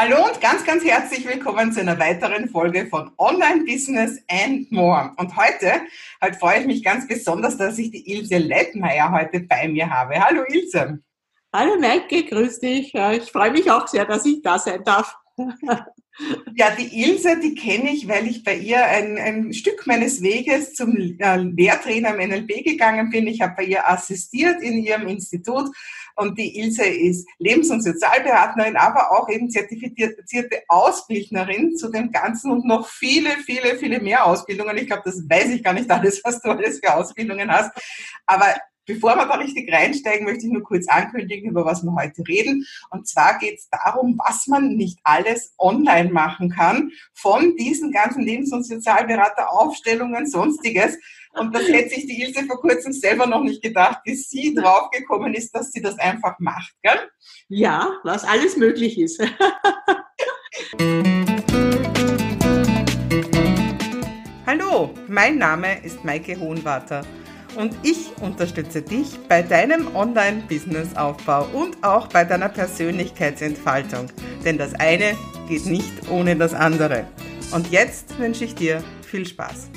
[0.00, 5.12] Hallo und ganz, ganz herzlich willkommen zu einer weiteren Folge von Online Business and More.
[5.16, 5.72] Und heute,
[6.22, 10.24] heute freue ich mich ganz besonders, dass ich die Ilse Lettmeier heute bei mir habe.
[10.24, 11.00] Hallo Ilse.
[11.52, 12.94] Hallo Maike, grüß dich.
[12.94, 15.16] Ich freue mich auch sehr, dass ich da sein darf.
[16.56, 20.74] Ja, die Ilse, die kenne ich, weil ich bei ihr ein, ein Stück meines Weges
[20.74, 23.28] zum äh, Lehrtrainer im NLP gegangen bin.
[23.28, 25.70] Ich habe bei ihr assistiert in ihrem Institut
[26.18, 32.50] und die Ilse ist Lebens- und Sozialberaterin, aber auch eben zertifizierte Ausbildnerin zu dem Ganzen
[32.50, 34.76] und noch viele, viele, viele mehr Ausbildungen.
[34.76, 37.70] Ich glaube, das weiß ich gar nicht alles, was du alles für Ausbildungen hast.
[38.26, 38.46] Aber
[38.88, 42.66] Bevor wir da richtig reinsteigen, möchte ich nur kurz ankündigen, über was wir heute reden.
[42.88, 48.22] Und zwar geht es darum, was man nicht alles online machen kann, von diesen ganzen
[48.22, 50.96] Lebens- und Sozialberateraufstellungen, sonstiges.
[51.34, 55.34] Und das hätte sich die Ilse vor kurzem selber noch nicht gedacht, bis sie draufgekommen
[55.34, 56.72] ist, dass sie das einfach macht.
[56.82, 57.10] Gell?
[57.48, 59.22] Ja, was alles möglich ist.
[64.46, 67.04] Hallo, mein Name ist Maike Hohenwarter
[67.56, 74.08] und ich unterstütze dich bei deinem Online-Business-Aufbau und auch bei deiner Persönlichkeitsentfaltung.
[74.44, 75.16] Denn das eine
[75.48, 77.06] geht nicht ohne das andere.
[77.52, 79.70] Und jetzt wünsche ich dir viel Spaß.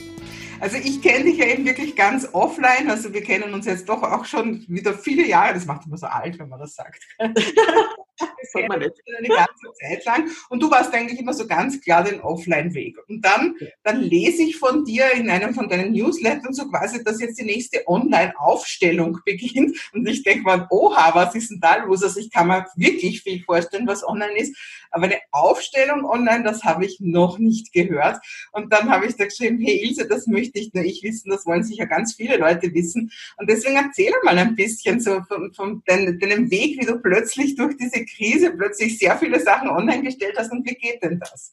[0.60, 2.90] Also ich kenne dich ja eben wirklich ganz offline.
[2.90, 5.56] Also wir kennen uns jetzt doch auch schon wieder viele Jahre.
[5.56, 7.02] Das macht immer so alt, wenn man das sagt.
[8.22, 8.94] Das soll man nicht.
[9.18, 10.30] Eine ganze Zeit lang.
[10.50, 12.98] Und du warst eigentlich immer so ganz klar den Offline-Weg.
[13.08, 17.22] Und dann, dann lese ich von dir in einem von deinen Newslettern so quasi, dass
[17.22, 19.78] jetzt die nächste Online-Aufstellung beginnt.
[19.94, 22.04] Und ich denke mal, oha, was ist denn da los?
[22.04, 24.56] Also ich kann mir wirklich viel vorstellen, was online ist.
[24.92, 28.20] Aber eine Aufstellung online, das habe ich noch nicht gehört.
[28.52, 31.46] Und dann habe ich da geschrieben, hey Ilse, das möchte ich nur ich wissen, das
[31.46, 33.12] wollen sicher ganz viele Leute wissen.
[33.38, 37.56] Und deswegen erzähle mal ein bisschen so von, von deinem, deinem Weg, wie du plötzlich
[37.56, 41.52] durch diese Krise plötzlich sehr viele Sachen online gestellt hast und wie geht denn das?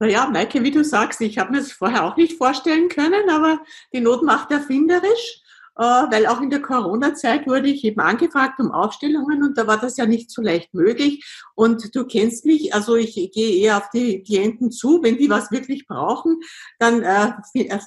[0.00, 3.60] Naja, Maike, wie du sagst, ich habe mir das vorher auch nicht vorstellen können, aber
[3.92, 5.42] die Not macht erfinderisch.
[5.78, 9.78] Äh, weil auch in der Corona-Zeit wurde ich eben angefragt um Aufstellungen und da war
[9.78, 11.24] das ja nicht so leicht möglich.
[11.54, 15.52] Und du kennst mich, also ich gehe eher auf die Klienten zu, wenn die was
[15.52, 16.40] wirklich brauchen,
[16.80, 17.30] dann äh,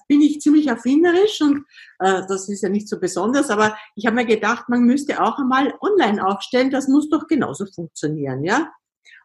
[0.07, 1.65] bin ich ziemlich erfinderisch und
[1.99, 5.37] äh, das ist ja nicht so besonders, aber ich habe mir gedacht, man müsste auch
[5.37, 8.71] einmal online aufstellen, das muss doch genauso funktionieren, ja.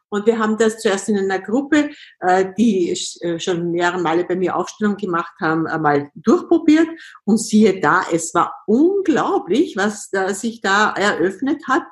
[0.09, 2.91] Und wir haben das zuerst in einer Gruppe, äh, die
[3.21, 6.87] äh, schon mehrere Male bei mir Aufstellung gemacht haben, einmal durchprobiert.
[7.25, 10.09] Und siehe da, es war unglaublich, was
[10.39, 11.83] sich da eröffnet hat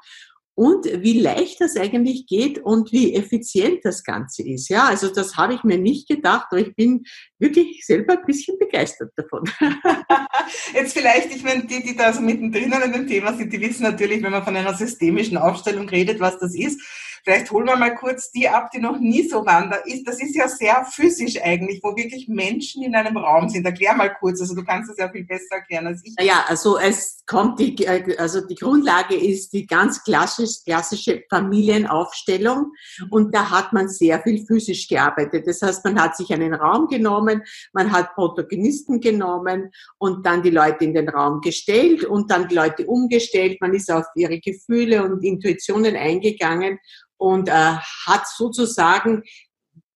[0.55, 4.69] und wie leicht das eigentlich geht und wie effizient das Ganze ist.
[4.69, 7.03] Ja, also das habe ich mir nicht gedacht, aber ich bin
[7.39, 9.43] wirklich selber ein bisschen begeistert davon.
[10.73, 13.83] Jetzt vielleicht, ich meine, die, die da so mittendrin in dem Thema sind, die wissen
[13.83, 16.81] natürlich, wenn man von einer systemischen Aufstellung redet, was das ist.
[17.25, 19.73] Vielleicht holen wir mal kurz die ab, die noch nie so waren.
[20.05, 23.65] Das ist ja sehr physisch eigentlich, wo wirklich Menschen in einem Raum sind.
[23.65, 26.13] Erklär mal kurz, also du kannst das ja viel besser erklären als ich.
[26.21, 32.71] Ja, also es kommt die, äh, also die Grundlage ist die ganz klassisch, klassische Familienaufstellung
[33.09, 35.47] und da hat man sehr viel physisch gearbeitet.
[35.47, 37.41] Das heißt, man hat sich einen Raum genommen,
[37.73, 42.55] man hat Protagonisten genommen und dann die Leute in den Raum gestellt und dann die
[42.55, 43.59] Leute umgestellt.
[43.61, 46.77] Man ist auf ihre Gefühle und Intuitionen eingegangen
[47.17, 49.23] und äh, hat sozusagen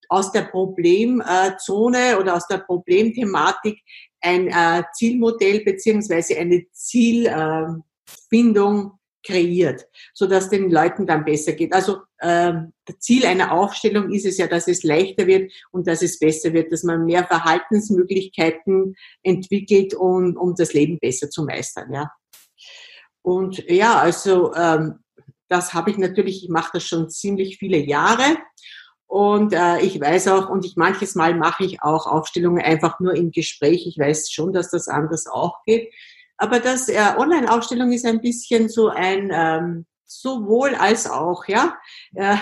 [0.08, 3.80] aus der Problemzone oder aus der Problemthematik
[4.20, 7.82] ein äh, Zielmodell beziehungsweise eine Zielfindung
[9.24, 11.72] kreiert, so dass den Leuten dann besser geht.
[11.72, 12.54] Also äh,
[12.98, 16.72] Ziel einer Aufstellung ist es ja, dass es leichter wird und dass es besser wird,
[16.72, 21.92] dass man mehr Verhaltensmöglichkeiten entwickelt, um, um das Leben besser zu meistern.
[21.92, 22.10] Ja.
[23.22, 25.00] Und ja, also ähm,
[25.50, 28.38] das habe ich natürlich, ich mache das schon ziemlich viele Jahre.
[29.06, 33.14] Und äh, ich weiß auch, und ich manches Mal mache ich auch Aufstellungen einfach nur
[33.14, 33.84] im Gespräch.
[33.86, 35.92] Ich weiß schon, dass das anders auch geht.
[36.36, 41.76] Aber das äh, Online-Aufstellung ist ein bisschen so ein ähm, sowohl als auch, ja.
[42.14, 42.36] Äh,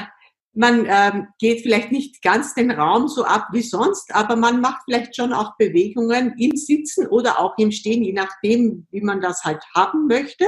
[0.55, 4.83] man ähm, geht vielleicht nicht ganz den Raum so ab wie sonst, aber man macht
[4.85, 9.45] vielleicht schon auch Bewegungen im Sitzen oder auch im Stehen, je nachdem, wie man das
[9.45, 10.45] halt haben möchte.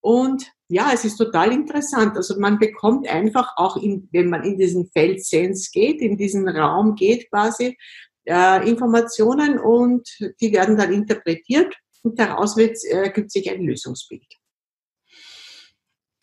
[0.00, 2.16] Und ja, es ist total interessant.
[2.16, 6.94] Also man bekommt einfach auch, in, wenn man in diesen Feldsens geht, in diesen Raum
[6.94, 7.76] geht quasi,
[8.26, 10.08] äh, Informationen und
[10.40, 14.26] die werden dann interpretiert und daraus wird, äh, gibt sich ein Lösungsbild.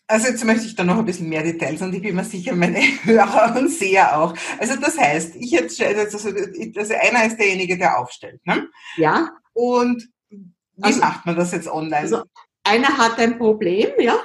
[0.08, 2.54] Also jetzt möchte ich da noch ein bisschen mehr Details und ich bin mir sicher,
[2.54, 4.34] meine Hörer und Seher auch.
[4.60, 8.68] Also das heißt, ich jetzt, also, also einer ist derjenige, der aufstellt, ne?
[8.96, 9.32] Ja.
[9.52, 12.02] Und wie also, macht man das jetzt online?
[12.02, 12.22] Also
[12.66, 14.18] einer hat ein Problem, ja,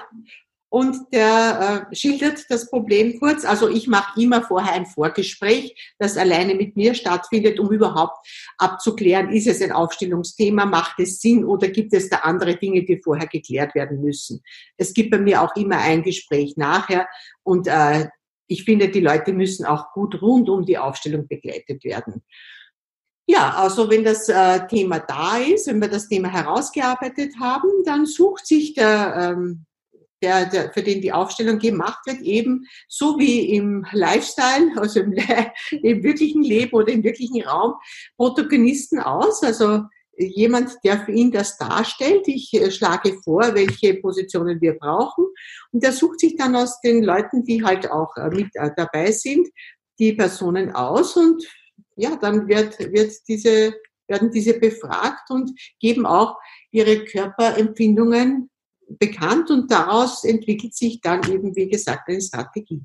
[0.73, 3.43] und der äh, schildert das Problem kurz.
[3.43, 8.25] Also ich mache immer vorher ein Vorgespräch, das alleine mit mir stattfindet, um überhaupt
[8.57, 13.01] abzuklären, ist es ein Aufstellungsthema, macht es Sinn oder gibt es da andere Dinge, die
[13.03, 14.41] vorher geklärt werden müssen.
[14.77, 17.05] Es gibt bei mir auch immer ein Gespräch nachher
[17.43, 18.07] und äh,
[18.47, 22.23] ich finde, die Leute müssen auch gut rund um die Aufstellung begleitet werden.
[23.27, 28.05] Ja, also wenn das äh, Thema da ist, wenn wir das Thema herausgearbeitet haben, dann
[28.05, 29.65] sucht sich der, ähm,
[30.21, 35.13] der, der, für den die Aufstellung gemacht wird, eben so wie im Lifestyle, also im,
[35.71, 37.75] im wirklichen Leben oder im wirklichen Raum,
[38.17, 39.43] Protagonisten aus.
[39.43, 39.83] Also
[40.17, 42.27] jemand, der für ihn das darstellt.
[42.27, 45.25] Ich äh, schlage vor, welche Positionen wir brauchen.
[45.71, 49.47] Und er sucht sich dann aus den Leuten, die halt auch äh, mit dabei sind,
[49.99, 51.45] die Personen aus und
[51.95, 53.75] ja, dann wird, wird diese,
[54.07, 56.37] werden diese befragt und geben auch
[56.71, 58.49] ihre Körperempfindungen
[58.99, 62.81] bekannt und daraus entwickelt sich dann eben, wie gesagt, eine Strategie.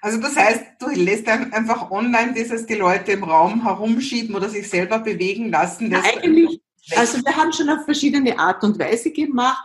[0.00, 4.68] Also das heißt, du lässt einfach online dieses die Leute im Raum herumschieben oder sich
[4.68, 5.94] selber bewegen lassen.
[5.94, 6.60] Eigentlich,
[6.96, 9.64] also wir haben schon auf verschiedene Art und Weise gemacht.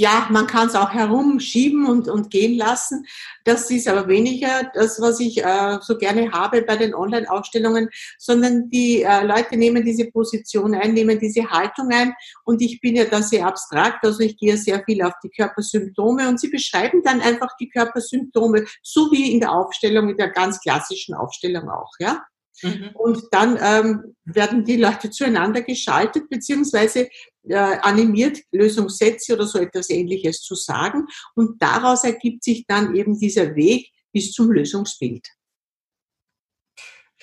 [0.00, 3.04] Ja, man kann es auch herumschieben und, und gehen lassen.
[3.42, 8.70] Das ist aber weniger das, was ich äh, so gerne habe bei den Online-Ausstellungen, sondern
[8.70, 12.14] die äh, Leute nehmen diese Position ein, nehmen diese Haltung ein
[12.44, 16.28] und ich bin ja da sehr abstrakt, also ich gehe sehr viel auf die Körpersymptome
[16.28, 20.60] und sie beschreiben dann einfach die Körpersymptome, so wie in der Aufstellung, in der ganz
[20.60, 22.24] klassischen Aufstellung auch, ja.
[22.62, 22.90] Mhm.
[22.94, 27.08] Und dann ähm, werden die Leute zueinander geschaltet, beziehungsweise
[27.48, 31.06] äh, animiert, Lösungssätze oder so etwas ähnliches zu sagen.
[31.34, 35.26] Und daraus ergibt sich dann eben dieser Weg bis zum Lösungsbild.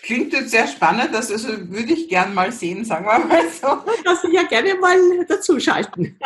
[0.02, 3.68] Klingt jetzt sehr spannend, das also würde ich gern mal sehen, sagen wir mal so.
[4.04, 6.20] Das ja gerne mal dazuschalten.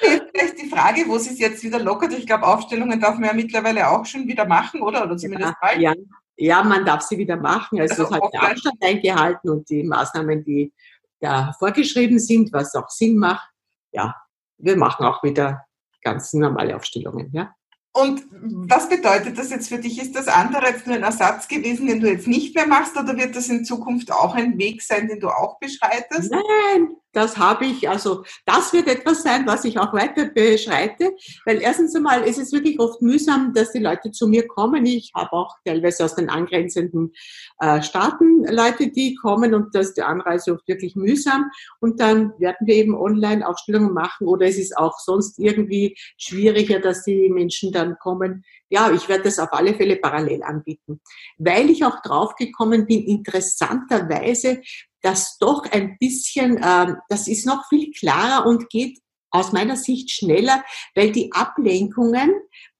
[0.00, 2.12] Vielleicht die Frage, wo es jetzt wieder lockert.
[2.12, 5.04] Ich glaube, Aufstellungen darf man ja mittlerweile auch schon wieder machen, oder?
[5.04, 5.80] Oder zumindest ja, bald.
[5.80, 5.94] Ja,
[6.40, 7.80] ja, man darf sie wieder machen.
[7.80, 10.72] Also, also es hat der Abstand eingehalten und die Maßnahmen, die
[11.20, 13.48] da vorgeschrieben sind, was auch Sinn macht.
[13.92, 14.16] Ja,
[14.58, 15.64] wir machen auch wieder
[16.02, 17.30] ganz normale Aufstellungen.
[17.32, 17.54] Ja.
[17.92, 20.00] Und was bedeutet das jetzt für dich?
[20.00, 23.16] Ist das andere jetzt nur ein Ersatz gewesen, den du jetzt nicht mehr machst, oder
[23.16, 26.30] wird das in Zukunft auch ein Weg sein, den du auch beschreitest?
[26.30, 31.12] Nein, das habe ich, also das wird etwas sein, was ich auch weiter beschreite,
[31.44, 34.86] weil erstens einmal ist es wirklich oft mühsam, dass die Leute zu mir kommen.
[34.86, 37.12] Ich habe auch teilweise aus den angrenzenden
[37.60, 42.32] äh, Staaten Leute, die kommen und das ist die Anreise oft wirklich mühsam und dann
[42.38, 47.72] werden wir eben Online-Aufstellungen machen oder es ist auch sonst irgendwie schwieriger, dass die Menschen
[47.72, 48.44] dann kommen.
[48.68, 51.00] Ja, ich werde das auf alle Fälle parallel anbieten,
[51.38, 54.60] weil ich auch draufgekommen bin, interessanterweise,
[55.02, 58.98] das doch ein bisschen, äh, das ist noch viel klarer und geht
[59.30, 60.64] aus meiner Sicht schneller,
[60.94, 62.32] weil die Ablenkungen,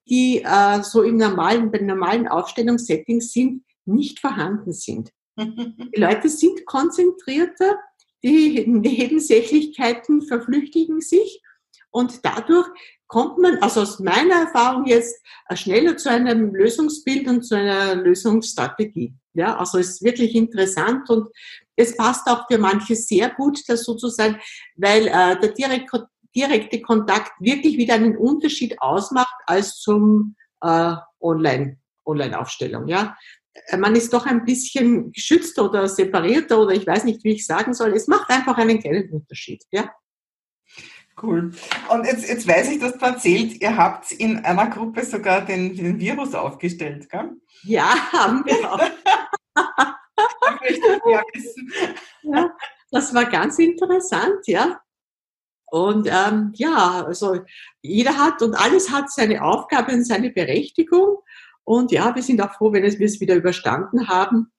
[0.09, 5.11] die äh, so im normalen, bei normalen Aufstellungssettings sind, nicht vorhanden sind.
[5.39, 7.79] Die Leute sind konzentrierter,
[8.23, 11.41] die Nebensächlichkeiten verflüchtigen sich
[11.91, 12.69] und dadurch
[13.07, 17.97] kommt man, also aus meiner Erfahrung jetzt, äh, schneller zu einem Lösungsbild und zu einer
[17.97, 19.15] Lösungsstrategie.
[19.35, 21.29] Ja, also es ist wirklich interessant und
[21.81, 24.39] es passt auch für manche sehr gut, das sozusagen,
[24.77, 31.79] weil äh, der direkte, direkte Kontakt wirklich wieder einen Unterschied ausmacht als zum äh, Online,
[32.05, 32.89] Online-Aufstellung.
[32.89, 33.17] Ja,
[33.67, 37.47] äh, man ist doch ein bisschen geschützter oder separierter oder ich weiß nicht, wie ich
[37.47, 37.93] sagen soll.
[37.95, 39.65] Es macht einfach einen kleinen Unterschied.
[39.71, 39.91] Ja.
[41.23, 41.53] Cool.
[41.91, 45.77] Und jetzt, jetzt weiß ich, dass du erzählt, ihr habt in einer Gruppe sogar den,
[45.77, 47.33] den Virus aufgestellt, gell?
[47.63, 48.81] Ja, haben wir auch.
[52.23, 52.55] ja,
[52.91, 54.81] das war ganz interessant, ja.
[55.71, 57.41] Und ähm, ja, also
[57.81, 61.19] jeder hat und alles hat seine Aufgabe und seine Berechtigung.
[61.65, 64.51] Und ja, wir sind auch froh, wenn wir es wieder überstanden haben.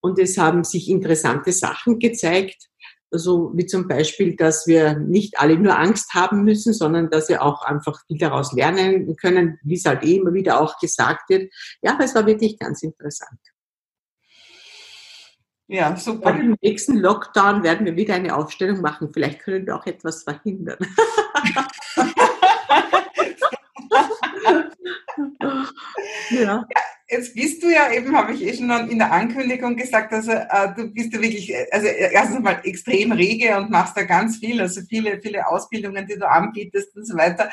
[0.00, 2.68] Und es haben sich interessante Sachen gezeigt.
[3.10, 7.42] Also wie zum Beispiel, dass wir nicht alle nur Angst haben müssen, sondern dass wir
[7.42, 11.50] auch einfach viel daraus lernen können, wie es halt eh immer wieder auch gesagt wird.
[11.80, 13.40] Ja, es war wirklich ganz interessant.
[15.70, 16.32] Ja, super.
[16.32, 19.10] Bei dem nächsten Lockdown werden wir wieder eine Aufstellung machen.
[19.12, 20.78] Vielleicht können wir auch etwas verhindern.
[26.30, 26.66] ja.
[27.10, 30.74] jetzt bist du ja eben, habe ich eh schon in der Ankündigung gesagt, also äh,
[30.74, 34.80] du bist ja wirklich, also erstens mal extrem rege und machst da ganz viel, also
[34.88, 37.50] viele, viele Ausbildungen, die du anbietest und so weiter.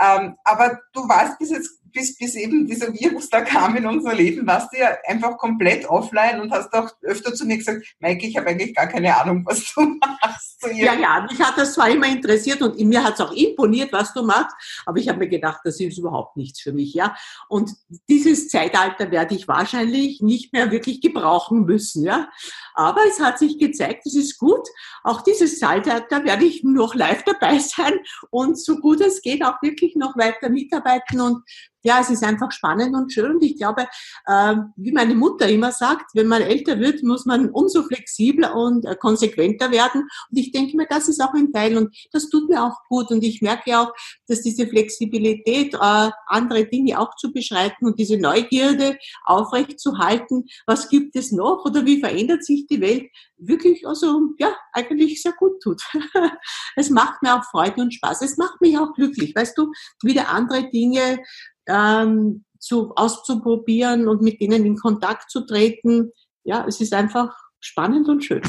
[0.00, 4.14] Ähm, aber du warst bis jetzt bis, bis eben dieser Virus da kam in unser
[4.14, 8.26] Leben, warst du ja einfach komplett offline und hast auch öfter zu mir gesagt, Maike,
[8.26, 10.66] ich habe eigentlich gar keine Ahnung, was du machst.
[10.74, 14.12] Ja, ja, mich hat das zwar immer interessiert und mir hat es auch imponiert, was
[14.14, 14.54] du machst,
[14.86, 17.16] aber ich habe mir gedacht, das ist überhaupt nichts für mich, ja.
[17.48, 17.72] Und
[18.08, 22.28] dieses Zeitalter werde ich wahrscheinlich nicht mehr wirklich gebrauchen müssen, ja.
[22.74, 24.66] Aber es hat sich gezeigt, es ist gut.
[25.02, 27.98] Auch dieses Zeitalter werde ich noch live dabei sein
[28.30, 31.44] und so gut es geht auch wirklich noch weiter mitarbeiten und
[31.82, 33.32] ja, es ist einfach spannend und schön.
[33.32, 33.86] Und ich glaube,
[34.26, 38.84] äh, wie meine Mutter immer sagt, wenn man älter wird, muss man umso flexibler und
[38.84, 40.02] äh, konsequenter werden.
[40.30, 43.10] Und ich denke mir, das ist auch ein Teil und das tut mir auch gut.
[43.10, 43.92] Und ich merke auch,
[44.28, 50.44] dass diese Flexibilität, äh, andere Dinge auch zu beschreiten und diese Neugierde aufrecht zu halten,
[50.66, 55.32] was gibt es noch oder wie verändert sich die Welt, wirklich also ja eigentlich sehr
[55.32, 55.82] gut tut.
[56.76, 58.22] es macht mir auch Freude und Spaß.
[58.22, 59.72] Es macht mich auch glücklich, weißt du,
[60.02, 61.18] wieder andere Dinge
[61.66, 66.12] ähm, zu, auszuprobieren und mit denen in Kontakt zu treten.
[66.44, 68.42] Ja, es ist einfach spannend und schön.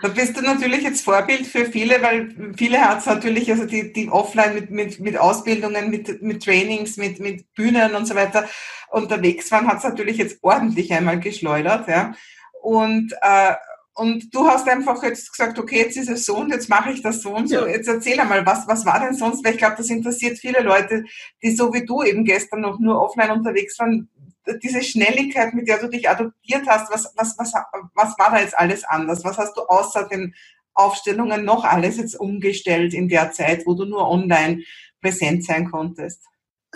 [0.00, 3.92] Da bist du natürlich jetzt Vorbild für viele, weil viele hat es natürlich, also die,
[3.92, 8.48] die offline mit, mit, mit Ausbildungen, mit, mit Trainings, mit, mit Bühnen und so weiter
[8.90, 11.86] unterwegs waren, hat es natürlich jetzt ordentlich einmal geschleudert.
[11.88, 12.14] Ja.
[12.62, 13.54] Und äh,
[13.96, 17.00] und du hast einfach jetzt gesagt, okay, jetzt ist es so und jetzt mache ich
[17.00, 17.60] das so und so.
[17.60, 17.68] Ja.
[17.68, 19.44] Jetzt erzähl einmal, was, was war denn sonst?
[19.44, 21.04] Weil ich glaube, das interessiert viele Leute,
[21.42, 24.08] die so wie du eben gestern noch nur offline unterwegs waren.
[24.62, 27.52] Diese Schnelligkeit, mit der du dich adoptiert hast, was, was, was,
[27.94, 29.24] was war da jetzt alles anders?
[29.24, 30.34] Was hast du außer den
[30.74, 34.64] Aufstellungen noch alles jetzt umgestellt in der Zeit, wo du nur online
[35.00, 36.20] präsent sein konntest?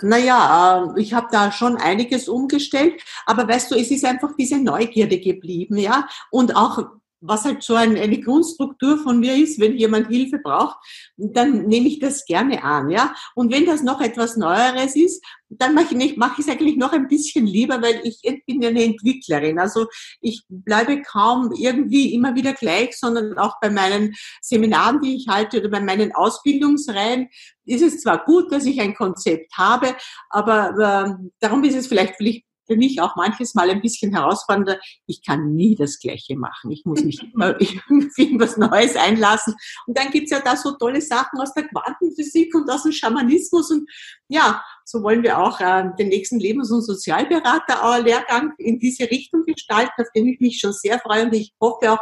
[0.01, 4.57] Naja, äh, ich habe da schon einiges umgestellt, aber weißt du, es ist einfach diese
[4.57, 6.07] Neugierde geblieben, ja.
[6.31, 10.77] Und auch was halt so ein, eine Grundstruktur von mir ist, wenn jemand Hilfe braucht,
[11.17, 13.13] dann nehme ich das gerne an, ja.
[13.35, 16.93] Und wenn das noch etwas Neueres ist, dann mache ich, mache ich es eigentlich noch
[16.93, 19.59] ein bisschen lieber, weil ich bin ja eine Entwicklerin.
[19.59, 19.87] Also
[20.21, 25.59] ich bleibe kaum irgendwie immer wieder gleich, sondern auch bei meinen Seminaren, die ich halte
[25.59, 27.29] oder bei meinen Ausbildungsreihen
[27.65, 29.95] ist es zwar gut, dass ich ein Konzept habe,
[30.29, 34.79] aber äh, darum ist es vielleicht, vielleicht für mich auch manches Mal ein bisschen herausfordernder.
[35.07, 36.71] Ich kann nie das Gleiche machen.
[36.71, 39.55] Ich muss mich immer irgendwie was Neues einlassen.
[39.87, 43.71] Und dann gibt's ja da so tolle Sachen aus der Quantenphysik und aus dem Schamanismus.
[43.71, 43.89] Und
[44.27, 50.01] ja, so wollen wir auch äh, den nächsten Lebens- und Sozialberater-Lehrgang in diese Richtung gestalten,
[50.01, 51.25] auf den ich mich schon sehr freue.
[51.25, 51.99] Und ich hoffe auch,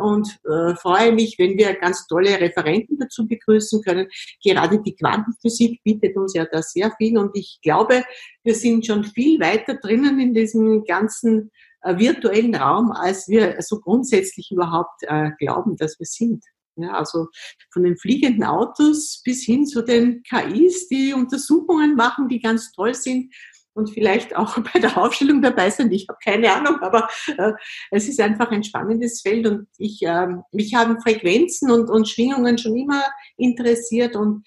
[0.00, 4.08] und äh, freue mich, wenn wir ganz tolle Referenten dazu begrüßen können.
[4.42, 8.04] Gerade die Quantenphysik bietet uns ja da sehr viel und ich glaube,
[8.44, 11.50] wir sind schon viel weiter drinnen in diesem ganzen
[11.82, 16.44] äh, virtuellen Raum, als wir so grundsätzlich überhaupt äh, glauben, dass wir sind.
[16.76, 17.26] Ja, also
[17.72, 22.94] von den fliegenden Autos bis hin zu den KIs, die Untersuchungen machen, die ganz toll
[22.94, 23.34] sind
[23.78, 25.92] und vielleicht auch bei der Aufstellung dabei sind.
[25.92, 27.08] Ich habe keine Ahnung, aber
[27.38, 27.52] äh,
[27.90, 32.58] es ist einfach ein spannendes Feld und ich, äh, mich haben Frequenzen und, und Schwingungen
[32.58, 33.04] schon immer
[33.36, 34.46] interessiert und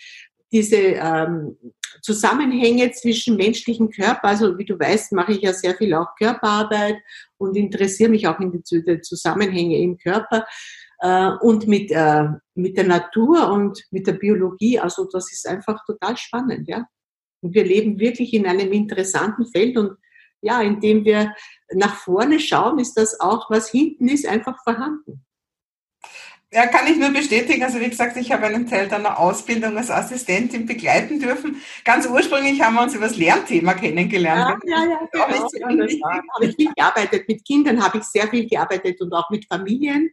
[0.52, 1.58] diese ähm,
[2.02, 6.98] Zusammenhänge zwischen menschlichen Körper, also wie du weißt, mache ich ja sehr viel auch Körperarbeit
[7.38, 10.46] und interessiere mich auch in die, Zusammenhänge im Körper
[11.00, 14.78] äh, und mit, äh, mit der Natur und mit der Biologie.
[14.78, 16.86] Also das ist einfach total spannend, ja.
[17.42, 19.98] Und wir leben wirklich in einem interessanten Feld und
[20.42, 21.36] ja, indem wir
[21.74, 25.24] nach vorne schauen, ist das auch, was hinten ist, einfach vorhanden.
[26.54, 27.64] Ja, kann ich nur bestätigen.
[27.64, 31.62] Also wie gesagt, ich habe einen Teil deiner Ausbildung als Assistentin begleiten dürfen.
[31.86, 34.62] Ganz ursprünglich haben wir uns über das Lernthema kennengelernt.
[34.66, 35.10] Ja, ja, ja.
[35.12, 35.26] Genau.
[35.26, 37.28] Habe ich viel gearbeitet.
[37.30, 40.12] Mit Kindern habe ich sehr viel gearbeitet und auch mit Familien.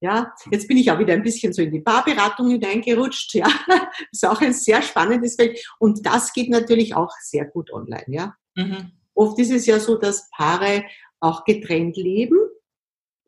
[0.00, 3.34] Ja, jetzt bin ich auch wieder ein bisschen so in die Paarberatung hineingerutscht.
[3.34, 3.80] Ja, das
[4.12, 5.58] ist auch ein sehr spannendes Feld.
[5.78, 8.04] Und das geht natürlich auch sehr gut online.
[8.08, 8.92] Ja, mhm.
[9.14, 10.84] oft ist es ja so, dass Paare
[11.20, 12.38] auch getrennt leben,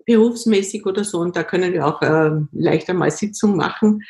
[0.05, 1.19] berufsmäßig oder so.
[1.21, 4.03] Und da können wir auch äh, leichter mal Sitzung machen,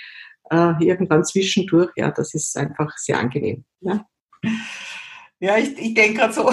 [0.51, 1.91] äh, irgendwann zwischendurch.
[1.97, 3.65] Ja, das ist einfach sehr angenehm.
[3.81, 4.05] Ja,
[5.39, 6.51] ja ich, ich denke gerade so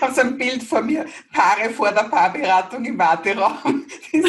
[0.00, 3.86] habe so ein Bild vor mir, Paare vor der Paarberatung im Warteraum.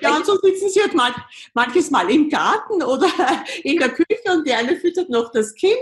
[0.00, 1.12] Ja, und so sitzen sie halt man,
[1.54, 3.08] manches Mal im Garten oder
[3.62, 5.76] in der Küche und die eine füttert noch das Kind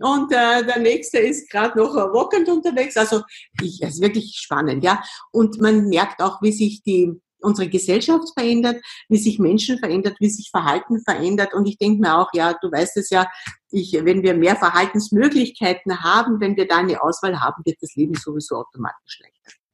[0.00, 2.96] und äh, der nächste ist gerade noch walkend unterwegs.
[2.96, 3.22] Also
[3.62, 5.02] ich, ist wirklich spannend, ja.
[5.32, 10.30] Und man merkt auch, wie sich die unsere Gesellschaft verändert, wie sich Menschen verändert, wie
[10.30, 11.54] sich Verhalten verändert.
[11.54, 13.26] Und ich denke mir auch, ja, du weißt es ja,
[13.70, 18.14] ich, wenn wir mehr Verhaltensmöglichkeiten haben, wenn wir da eine Auswahl haben, wird das Leben
[18.14, 19.65] sowieso automatisch leichter.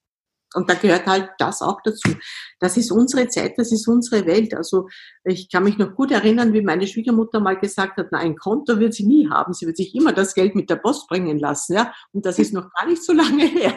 [0.54, 2.10] Und da gehört halt das auch dazu.
[2.60, 4.54] Das ist unsere Zeit, das ist unsere Welt.
[4.54, 4.88] Also
[5.24, 8.78] ich kann mich noch gut erinnern, wie meine Schwiegermutter mal gesagt hat, na, ein Konto
[8.78, 9.52] wird sie nie haben.
[9.52, 11.74] Sie wird sich immer das Geld mit der Post bringen lassen.
[11.74, 11.92] Ja?
[12.12, 13.76] Und das ist noch gar nicht so lange her.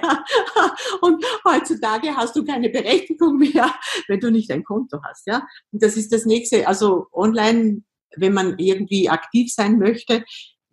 [1.02, 3.74] Und heutzutage hast du keine Berechtigung mehr,
[4.08, 5.28] wenn du nicht ein Konto hast.
[5.28, 5.46] Ja?
[5.72, 6.68] Und das ist das nächste.
[6.68, 7.84] Also online,
[8.18, 10.24] wenn man irgendwie aktiv sein möchte,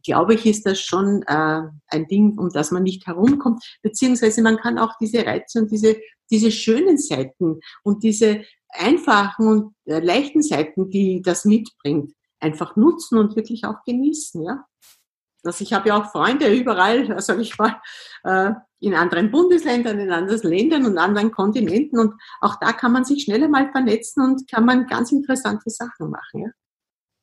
[0.03, 3.63] glaube ich, ist das schon äh, ein Ding, um das man nicht herumkommt.
[3.83, 5.97] Beziehungsweise man kann auch diese Reize und diese,
[6.31, 13.19] diese schönen Seiten und diese einfachen und äh, leichten Seiten, die das mitbringt, einfach nutzen
[13.19, 14.43] und wirklich auch genießen.
[14.43, 14.65] Ja?
[15.45, 17.81] Also ich habe ja auch Freunde überall, sage ich mal,
[18.25, 21.99] äh, in anderen Bundesländern, in anderen Ländern und anderen Kontinenten.
[21.99, 26.11] Und auch da kann man sich schneller mal vernetzen und kann man ganz interessante Sachen
[26.11, 26.41] machen.
[26.43, 26.49] Ja?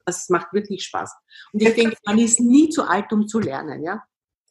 [0.09, 1.13] Das macht wirklich Spaß.
[1.53, 4.03] Und ich denke, man ist nie zu alt, um zu lernen, ja.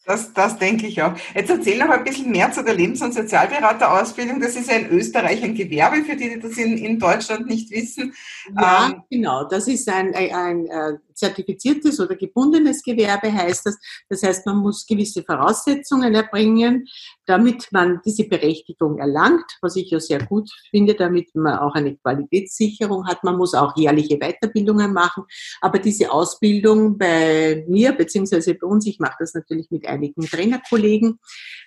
[0.06, 1.12] Das, das denke ich auch.
[1.34, 4.40] Jetzt erzähl noch ein bisschen mehr zu der Lebens- und Sozialberaterausbildung.
[4.40, 7.70] Das ist ja in Österreich ein Gewerbe, für die, die das in, in Deutschland nicht
[7.70, 8.14] wissen.
[8.56, 9.44] Ja, ähm, genau.
[9.44, 13.78] Das ist ein, ein, ein äh, zertifiziertes oder gebundenes Gewerbe, heißt das.
[14.08, 16.86] Das heißt, man muss gewisse Voraussetzungen erbringen,
[17.26, 21.96] damit man diese Berechtigung erlangt, was ich ja sehr gut finde, damit man auch eine
[21.96, 23.24] Qualitätssicherung hat.
[23.24, 25.24] Man muss auch jährliche Weiterbildungen machen.
[25.60, 31.18] Aber diese Ausbildung bei mir, beziehungsweise bei uns, ich mache das natürlich mit einigen Trainerkollegen,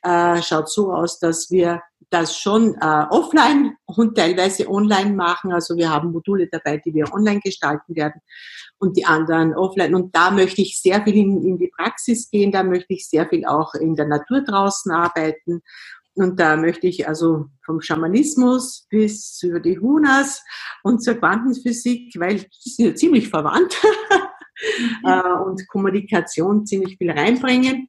[0.04, 5.54] äh, schaut so aus, dass wir das schon äh, offline und teilweise online machen.
[5.54, 8.22] Also wir haben Module dabei, die wir online gestalten werden
[8.80, 9.96] und die anderen offline.
[9.96, 13.28] Und da möchte ich sehr viel in, in die Praxis gehen, da möchte ich sehr
[13.28, 15.62] viel auch in der Natur draußen arbeiten.
[16.14, 20.44] Und da möchte ich also vom Schamanismus bis über die Hunas
[20.84, 23.78] und zur Quantenphysik, weil die sind ja ziemlich verwandt,
[24.80, 25.10] mhm.
[25.10, 27.88] Äh, und Kommunikation ziemlich viel reinbringen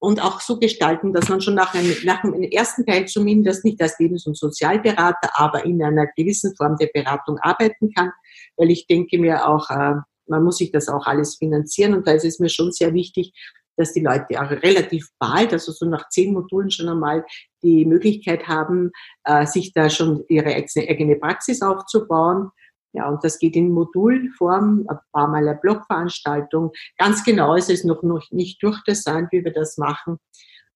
[0.00, 3.80] und auch so gestalten, dass man schon nach, einem, nach dem ersten Teil zumindest nicht
[3.80, 8.10] als Lebens- und Sozialberater, aber in einer gewissen Form der Beratung arbeiten kann,
[8.56, 9.94] weil ich denke mir auch, äh,
[10.26, 13.32] man muss sich das auch alles finanzieren und da ist es mir schon sehr wichtig,
[13.76, 17.24] dass die Leute auch relativ bald, also so nach zehn Modulen schon einmal
[17.62, 18.90] die Möglichkeit haben,
[19.24, 22.50] äh, sich da schon ihre eigene Praxis aufzubauen.
[22.92, 26.72] Ja, und das geht in Modulform, ein paar Mal eine Blogveranstaltung.
[26.98, 30.18] Ganz genau ist es noch, noch nicht durchdesignt, wie wir das machen.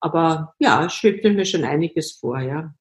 [0.00, 2.72] Aber ja, schwebt mir schon einiges vor, ja.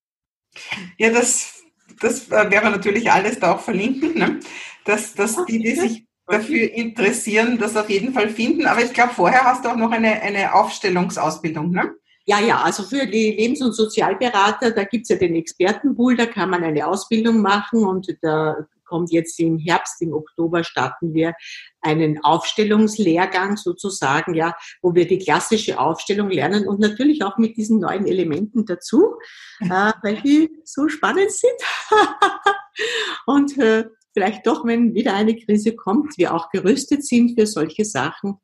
[0.98, 1.64] Ja, das,
[2.00, 4.40] das äh, wäre natürlich alles da auch verlinken, ne?
[4.86, 8.66] dass, dass die, die sich dafür interessieren, das auf jeden Fall finden.
[8.66, 11.96] Aber ich glaube, vorher hast du auch noch eine, eine Aufstellungsausbildung, ne?
[12.26, 16.50] Ja, ja, also für die Lebens- und Sozialberater, da gibt's ja den Expertenpool, da kann
[16.50, 21.34] man eine Ausbildung machen und da kommt jetzt im Herbst, im Oktober starten wir
[21.82, 24.54] einen Aufstellungslehrgang sozusagen, ja,
[24.84, 29.16] wo wir die klassische Aufstellung lernen und natürlich auch mit diesen neuen Elementen dazu,
[29.62, 31.60] äh, weil die so spannend sind.
[33.26, 37.86] und äh, vielleicht doch, wenn wieder eine Krise kommt, wir auch gerüstet sind für solche
[37.86, 38.36] Sachen.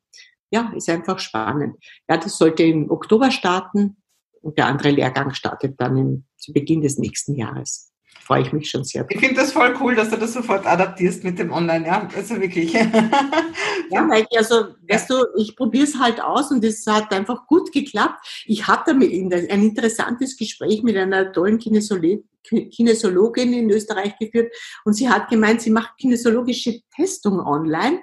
[0.49, 1.75] Ja, ist einfach spannend.
[2.09, 3.97] Ja, das sollte im Oktober starten
[4.41, 7.88] und der andere Lehrgang startet dann im, zu Beginn des nächsten Jahres.
[8.29, 9.07] Freue ich mich schon sehr.
[9.09, 12.39] Ich finde das voll cool, dass du das sofort adaptierst mit dem Online, ja, also
[12.39, 12.71] wirklich.
[12.73, 17.71] ja, weil, also, weißt du, ich probiere es halt aus und es hat einfach gut
[17.71, 18.43] geklappt.
[18.45, 19.31] Ich hatte ein
[19.63, 24.53] interessantes Gespräch mit einer tollen Kinesiologin Kinesiologin in Österreich geführt
[24.85, 27.99] und sie hat gemeint, sie macht kinesiologische Testung online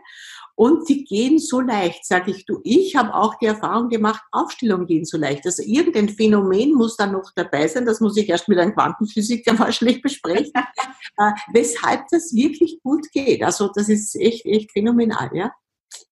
[0.56, 2.60] und die gehen so leicht, sage ich du.
[2.64, 5.46] Ich habe auch die Erfahrung gemacht, Aufstellungen gehen so leicht.
[5.46, 7.86] Also irgendein Phänomen muss da noch dabei sein.
[7.86, 10.52] Das muss ich erst mit einem Quantenphysiker wahrscheinlich besprechen,
[11.18, 13.42] äh, weshalb das wirklich gut geht.
[13.44, 15.52] Also das ist echt, echt phänomenal, ja.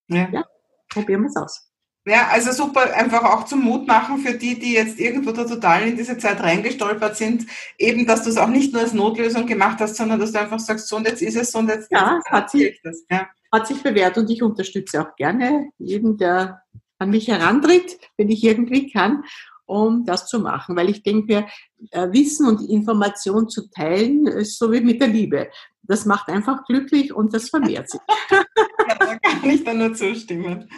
[0.09, 0.45] Ja, ja
[0.91, 1.71] probieren wir es aus.
[2.07, 5.89] Ja, also super, einfach auch zum Mut machen für die, die jetzt irgendwo da total
[5.89, 7.47] in diese Zeit reingestolpert sind,
[7.79, 10.61] eben, dass du es auch nicht nur als Notlösung gemacht hast, sondern dass du einfach
[10.61, 13.05] sagst, so und jetzt ist es so und jetzt, ja, jetzt hat, sich, das.
[13.11, 13.27] Ja.
[13.55, 16.63] Hat sich bewährt und ich unterstütze auch gerne jeden, der
[16.99, 19.25] an mich herantritt, wenn ich irgendwie kann,
[19.67, 21.47] um das zu machen, weil ich denke,
[21.91, 25.51] äh, Wissen und Information zu teilen ist so wie mit der Liebe.
[25.83, 28.01] Das macht einfach glücklich und das vermehrt sich.
[28.87, 30.69] Ja, da kann ich dann nur zustimmen.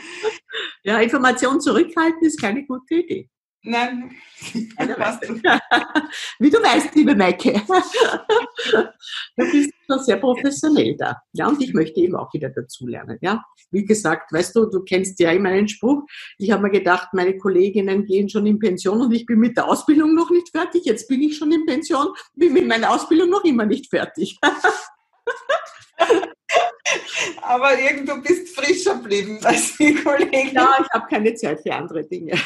[0.84, 3.28] Ja, Information zurückhalten ist keine gute Idee.
[3.66, 4.14] Nein.
[6.38, 7.52] Wie du weißt, liebe Maike.
[9.36, 11.20] du bist schon sehr professionell da.
[11.32, 13.18] Ja, und ich möchte eben auch wieder dazulernen.
[13.20, 16.04] Ja, wie gesagt, weißt du, du kennst ja immer einen Spruch.
[16.38, 19.66] Ich habe mir gedacht, meine Kolleginnen gehen schon in Pension und ich bin mit der
[19.66, 20.84] Ausbildung noch nicht fertig.
[20.84, 24.38] Jetzt bin ich schon in Pension, bin mit meiner Ausbildung noch immer nicht fertig.
[27.42, 30.54] Aber irgendwo bist frischer geblieben als die Kollegin.
[30.54, 32.38] Ja, ich habe keine Zeit für andere Dinge.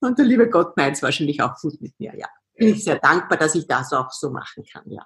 [0.00, 2.28] Und der liebe Gott meint es wahrscheinlich auch gut mit mir, ja.
[2.56, 5.04] Bin ich sehr dankbar, dass ich das auch so machen kann, ja.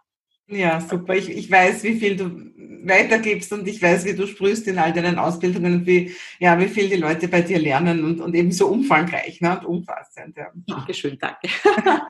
[0.49, 1.15] Ja, super.
[1.15, 2.49] Ich, ich weiß, wie viel du
[2.85, 6.69] weitergibst und ich weiß, wie du sprühst in all deinen Ausbildungen und wie, ja, wie
[6.69, 10.37] viel die Leute bei dir lernen und, und eben so umfangreich ne, und umfassend.
[10.37, 10.51] Ja.
[10.67, 11.49] Dankeschön, danke.
[11.87, 12.09] ja.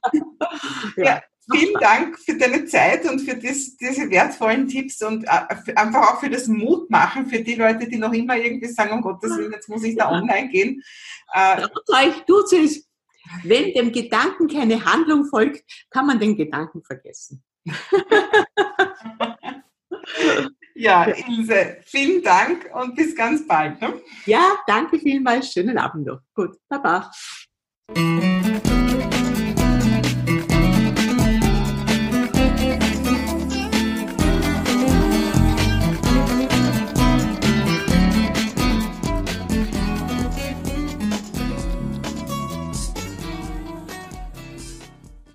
[0.96, 1.22] ja.
[1.50, 6.20] Vielen Dank für deine Zeit und für das, diese wertvollen Tipps und äh, einfach auch
[6.20, 9.66] für das Mutmachen für die Leute, die noch immer irgendwie sagen, um Gottes Willen, jetzt
[9.66, 10.82] muss ich da online gehen.
[11.32, 12.86] Äh, euch tut es.
[13.44, 17.42] Wenn dem Gedanken keine Handlung folgt, kann man den Gedanken vergessen.
[20.74, 23.80] ja, Ilse, vielen Dank und bis ganz bald.
[23.80, 24.00] Ne?
[24.26, 25.52] Ja, danke vielmals.
[25.52, 26.20] Schönen Abend noch.
[26.34, 27.10] Gut, Baba.